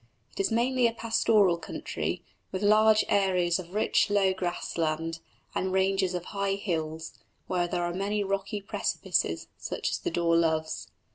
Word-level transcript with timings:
It 0.33 0.39
is 0.39 0.51
mainly 0.51 0.87
a 0.87 0.93
pastoral 0.93 1.59
country 1.59 2.23
with 2.51 2.63
large 2.63 3.05
areas 3.07 3.59
of 3.59 3.75
rich, 3.75 4.09
low 4.09 4.33
grass 4.33 4.75
land, 4.75 5.19
and 5.53 5.71
ranges 5.71 6.15
of 6.15 6.25
high 6.33 6.55
hills, 6.55 7.13
where 7.45 7.67
there 7.67 7.83
are 7.83 7.93
many 7.93 8.23
rocky 8.23 8.61
precipices 8.61 9.47
such 9.59 9.91
as 9.91 9.99
the 9.99 10.09
daw 10.09 10.29
loves. 10.29 10.87